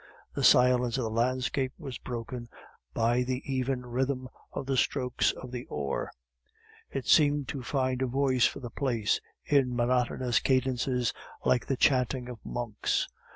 [0.33, 2.49] The silence of the landscape was broken
[2.91, 6.09] by the even rhythm of the strokes of the oar;
[6.89, 11.13] it seemed to find a voice for the place, in monotonous cadences
[11.45, 13.07] like the chanting of monks.